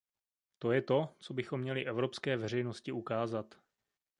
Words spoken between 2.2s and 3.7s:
veřejnosti ukázat.